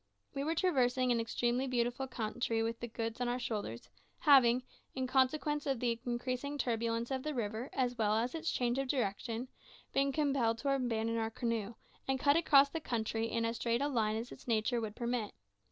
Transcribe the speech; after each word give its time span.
We 0.33 0.43
were 0.43 0.55
traversing 0.55 1.11
an 1.11 1.19
extremely 1.19 1.67
beautiful 1.67 2.07
country 2.07 2.63
with 2.63 2.79
the 2.79 2.87
goods 2.87 3.21
on 3.21 3.27
our 3.27 3.37
shoulders, 3.37 3.87
having, 4.21 4.63
in 4.95 5.05
consequence 5.05 5.67
of 5.67 5.79
the 5.79 5.99
increasing 6.07 6.57
turbulence 6.57 7.11
of 7.11 7.21
the 7.21 7.35
river 7.35 7.69
as 7.71 7.95
well 7.99 8.15
as 8.17 8.33
its 8.33 8.49
change 8.49 8.79
of 8.79 8.87
direction, 8.87 9.47
been 9.93 10.11
compelled 10.11 10.57
to 10.57 10.73
abandon 10.73 11.17
our 11.17 11.29
canoe, 11.29 11.75
and 12.07 12.19
cut 12.19 12.35
across 12.35 12.69
the 12.69 12.79
country 12.81 13.27
in 13.29 13.45
as 13.45 13.57
straight 13.57 13.79
a 13.83 13.87
line 13.87 14.15
as 14.15 14.31
its 14.31 14.47
nature 14.47 14.81
would 14.81 14.95
permit. 14.95 15.35